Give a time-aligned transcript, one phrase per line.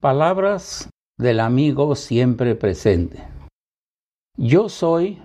[0.00, 0.88] Palabras
[1.18, 3.22] del amigo siempre presente.
[4.36, 5.22] Yo soy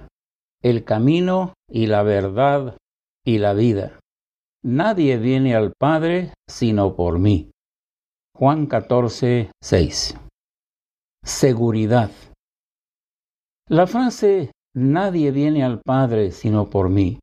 [0.62, 2.78] el camino y la verdad
[3.26, 4.00] y la vida.
[4.64, 7.52] Nadie viene al Padre sino por mí.
[8.36, 10.18] Juan 14, 6.
[11.24, 12.12] Seguridad.
[13.70, 17.20] La frase Nadie viene al Padre sino por mí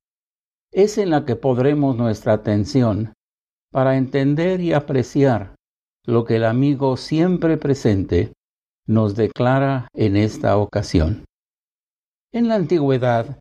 [0.73, 3.13] es en la que podremos nuestra atención
[3.71, 5.55] para entender y apreciar
[6.05, 8.33] lo que el amigo siempre presente
[8.87, 11.25] nos declara en esta ocasión.
[12.33, 13.39] En la antigüedad,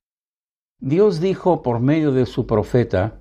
[0.79, 3.19] Dios dijo por medio de su profeta,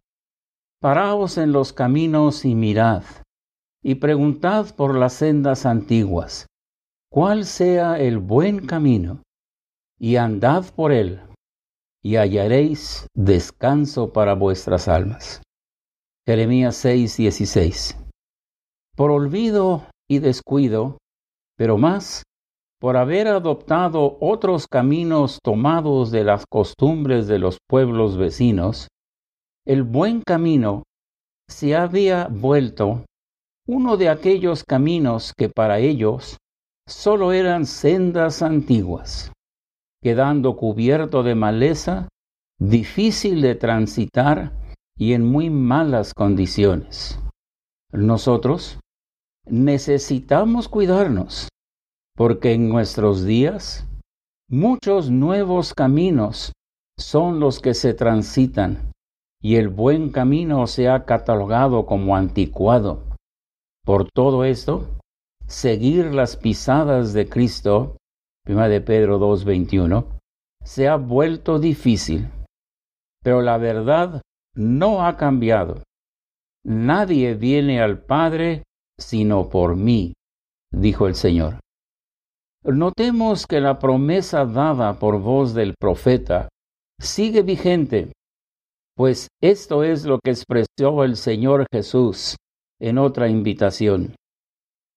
[0.80, 3.04] Paraos en los caminos y mirad,
[3.82, 6.46] y preguntad por las sendas antiguas,
[7.10, 9.22] cuál sea el buen camino,
[9.98, 11.20] y andad por él,
[12.02, 15.42] y hallaréis descanso para vuestras almas.
[16.26, 18.09] Jeremías 6:16
[19.00, 20.98] por olvido y descuido,
[21.56, 22.22] pero más
[22.78, 28.88] por haber adoptado otros caminos tomados de las costumbres de los pueblos vecinos,
[29.64, 30.82] el buen camino
[31.48, 33.06] se había vuelto
[33.66, 36.36] uno de aquellos caminos que para ellos
[36.86, 39.32] sólo eran sendas antiguas,
[40.02, 42.10] quedando cubierto de maleza,
[42.58, 44.52] difícil de transitar
[44.94, 47.18] y en muy malas condiciones.
[47.92, 48.78] Nosotros
[49.46, 51.48] necesitamos cuidarnos,
[52.16, 53.86] porque en nuestros días
[54.48, 56.52] muchos nuevos caminos
[56.98, 58.92] son los que se transitan
[59.42, 63.02] y el buen camino se ha catalogado como anticuado.
[63.84, 64.88] Por todo esto,
[65.46, 67.96] seguir las pisadas de Cristo,
[68.46, 70.04] 1 de Pedro 2:21,
[70.62, 72.28] se ha vuelto difícil.
[73.22, 74.22] Pero la verdad
[74.54, 75.82] no ha cambiado.
[76.64, 78.64] Nadie viene al Padre
[79.00, 80.12] sino por mí,
[80.70, 81.58] dijo el Señor.
[82.62, 86.48] Notemos que la promesa dada por voz del profeta
[87.00, 88.12] sigue vigente,
[88.94, 92.36] pues esto es lo que expresó el Señor Jesús
[92.78, 94.14] en otra invitación.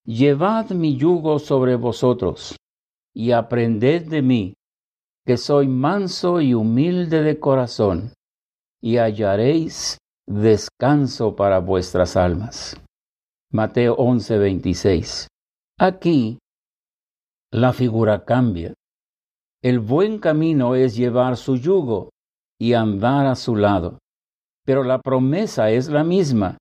[0.05, 2.57] Llevad mi yugo sobre vosotros
[3.16, 4.53] y aprended de mí,
[5.25, 8.11] que soy manso y humilde de corazón,
[8.81, 9.97] y hallaréis
[10.28, 12.75] descanso para vuestras almas.
[13.56, 15.28] Mateo 11:26.
[15.80, 16.40] Aquí
[17.52, 18.74] la figura cambia.
[19.62, 22.09] El buen camino es llevar su yugo
[22.59, 24.00] y andar a su lado,
[24.66, 26.58] pero la promesa es la misma.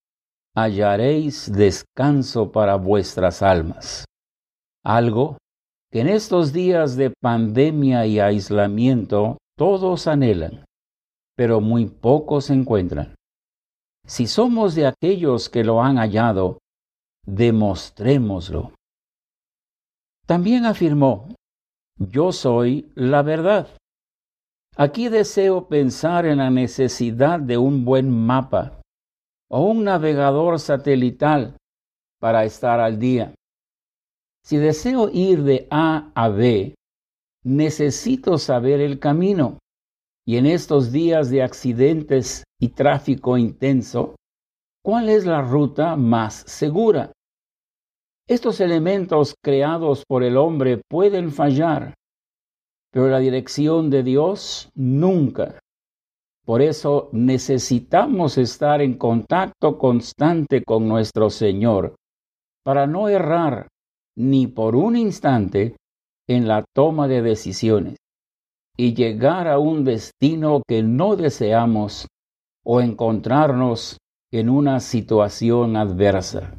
[0.55, 4.05] Hallaréis descanso para vuestras almas.
[4.85, 5.39] Algo
[5.91, 10.67] que en estos días de pandemia y aislamiento todos anhelan,
[11.39, 13.15] pero muy pocos encuentran.
[14.07, 16.59] Si somos de aquellos que lo han hallado,
[17.27, 18.73] demostrémoslo.
[20.27, 21.35] También afirmó,
[21.99, 23.69] yo soy la verdad.
[24.77, 28.81] Aquí deseo pensar en la necesidad de un buen mapa
[29.51, 31.57] o un navegador satelital
[32.19, 33.35] para estar al día.
[34.45, 36.75] Si deseo ir de A a B,
[37.45, 39.59] necesito saber el camino.
[40.25, 44.15] Y en estos días de accidentes y tráfico intenso,
[44.85, 47.13] ¿Cuál es la ruta más segura?
[48.29, 51.95] Estos elementos creados por el hombre pueden fallar,
[52.91, 55.61] pero la dirección de Dios nunca.
[56.45, 61.95] Por eso necesitamos estar en contacto constante con nuestro Señor
[62.65, 63.69] para no errar
[64.17, 65.77] ni por un instante
[66.29, 67.99] en la toma de decisiones
[68.77, 72.09] y llegar a un destino que no deseamos
[72.65, 73.99] o encontrarnos
[74.33, 76.57] en una situación adversa.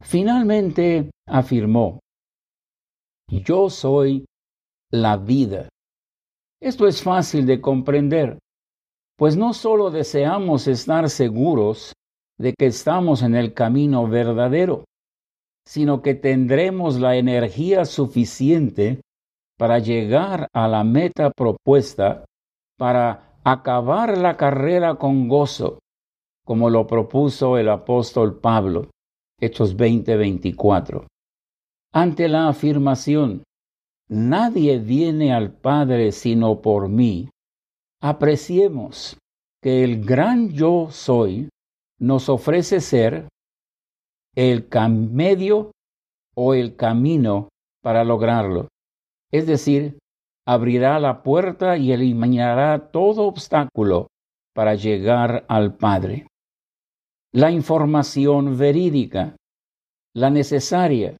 [0.00, 1.98] Finalmente afirmó,
[3.28, 4.24] yo soy
[4.92, 5.68] la vida.
[6.62, 8.38] Esto es fácil de comprender,
[9.18, 11.92] pues no solo deseamos estar seguros
[12.38, 14.84] de que estamos en el camino verdadero,
[15.66, 19.00] sino que tendremos la energía suficiente
[19.58, 22.24] para llegar a la meta propuesta,
[22.78, 25.80] para acabar la carrera con gozo,
[26.46, 28.88] como lo propuso el apóstol Pablo,
[29.40, 31.04] Hechos 20:24.
[31.92, 33.42] Ante la afirmación,
[34.08, 37.28] nadie viene al Padre sino por mí,
[38.00, 39.18] apreciemos
[39.60, 41.48] que el gran yo soy
[41.98, 43.26] nos ofrece ser
[44.36, 44.68] el
[45.10, 45.72] medio
[46.36, 47.48] o el camino
[47.82, 48.68] para lograrlo.
[49.32, 49.98] Es decir,
[50.46, 54.06] abrirá la puerta y eliminará todo obstáculo
[54.54, 56.26] para llegar al Padre
[57.36, 59.36] la información verídica,
[60.14, 61.18] la necesaria,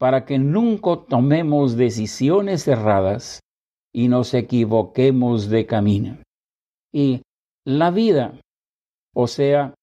[0.00, 3.38] para que nunca tomemos decisiones erradas
[3.94, 6.18] y nos equivoquemos de camino.
[6.92, 7.22] Y
[7.64, 8.40] la vida,
[9.14, 9.74] o sea,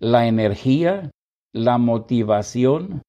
[0.00, 1.10] la energía,
[1.52, 3.02] la motivación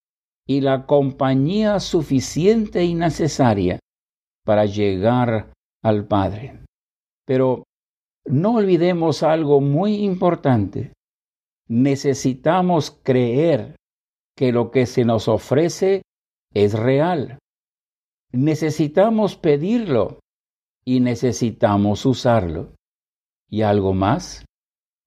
[0.46, 3.80] y la compañía suficiente y necesaria
[4.44, 6.66] para llegar al Padre.
[7.26, 7.64] Pero
[8.26, 10.92] no olvidemos algo muy importante.
[11.70, 13.76] Necesitamos creer
[14.36, 16.02] que lo que se nos ofrece
[16.52, 17.38] es real.
[18.32, 20.20] Necesitamos pedirlo
[20.84, 22.74] y necesitamos usarlo.
[23.48, 24.46] ¿Y algo más?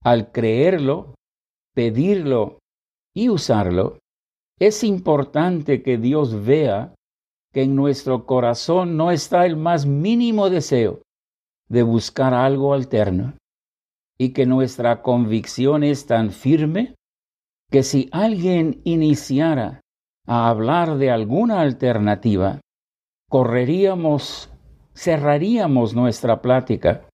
[0.05, 1.15] Al creerlo,
[1.75, 2.61] pedirlo
[3.13, 3.99] y usarlo,
[4.61, 6.95] es importante que Dios vea
[7.53, 11.03] que en nuestro corazón no está el más mínimo deseo
[11.69, 13.35] de buscar algo alterno
[14.19, 16.95] y que nuestra convicción es tan firme
[17.71, 19.81] que si alguien iniciara
[20.27, 22.61] a hablar de alguna alternativa,
[23.29, 24.53] correríamos,
[24.95, 27.09] cerraríamos nuestra plática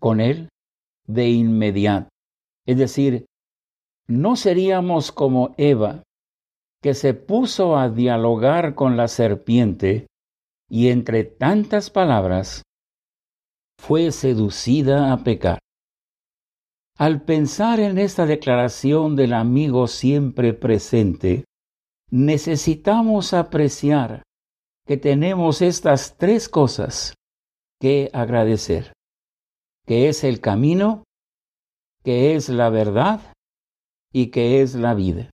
[0.00, 0.48] con él
[1.06, 2.08] de inmediato.
[2.66, 3.26] Es decir,
[4.08, 6.02] no seríamos como Eva,
[6.82, 10.06] que se puso a dialogar con la serpiente
[10.68, 12.62] y entre tantas palabras
[13.78, 15.58] fue seducida a pecar.
[16.98, 21.44] Al pensar en esta declaración del amigo siempre presente,
[22.10, 24.22] necesitamos apreciar
[24.86, 27.14] que tenemos estas tres cosas
[27.78, 28.94] que agradecer,
[29.84, 31.04] que es el camino,
[32.02, 33.20] que es la verdad
[34.10, 35.28] y que es la vida.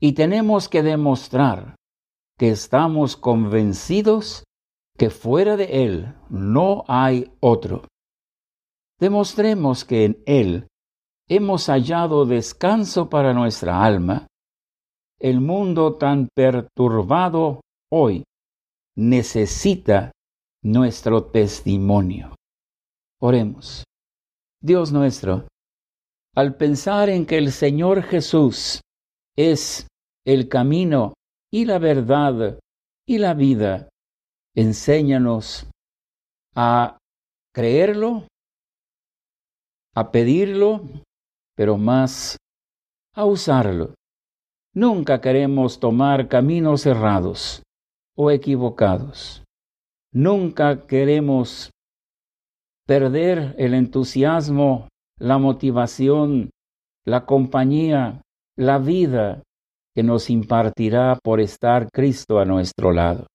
[0.00, 1.76] Y tenemos que demostrar
[2.36, 4.42] que estamos convencidos
[4.96, 7.84] que fuera de Él no hay otro.
[9.00, 10.68] Demostremos que en Él
[11.28, 14.26] hemos hallado descanso para nuestra alma.
[15.20, 17.60] El mundo tan perturbado
[17.90, 18.24] hoy
[18.96, 20.10] necesita
[20.62, 22.34] nuestro testimonio.
[23.20, 23.84] Oremos.
[24.60, 25.46] Dios nuestro,
[26.34, 28.80] al pensar en que el Señor Jesús
[29.36, 29.86] es
[30.26, 31.14] el camino
[31.52, 32.58] y la verdad
[33.06, 33.88] y la vida,
[34.56, 35.68] enséñanos
[36.56, 36.98] a
[37.54, 38.26] creerlo,
[39.94, 40.82] a pedirlo,
[41.56, 42.36] pero más
[43.14, 43.94] a usarlo.
[44.74, 47.62] Nunca queremos tomar caminos errados
[48.16, 49.42] o equivocados.
[50.12, 51.70] Nunca queremos
[52.86, 54.88] perder el entusiasmo,
[55.18, 56.50] la motivación,
[57.04, 58.22] la compañía,
[58.56, 59.42] la vida
[59.94, 63.26] que nos impartirá por estar Cristo a nuestro lado.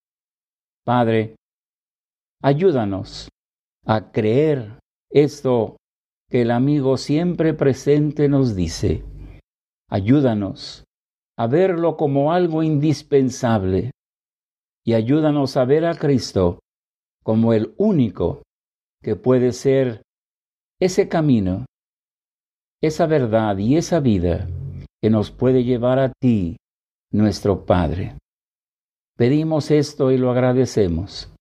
[0.85, 1.35] Padre,
[2.41, 3.29] ayúdanos
[3.85, 4.79] a creer
[5.11, 5.75] esto
[6.33, 9.03] que el amigo siempre presente nos dice.
[9.87, 10.83] Ayúdanos
[11.37, 13.91] a verlo como algo indispensable
[14.83, 16.57] y ayúdanos a ver a Cristo
[17.23, 18.41] como el único
[19.03, 20.01] que puede ser
[20.81, 21.67] ese camino,
[22.81, 24.47] esa verdad y esa vida
[25.03, 26.57] que nos puede llevar a ti,
[27.11, 28.17] nuestro Padre.
[29.15, 31.31] Pedimos esto y lo agradecemos.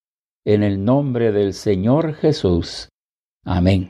[0.45, 2.89] En el nombre del Señor Jesús.
[3.43, 3.89] Amén.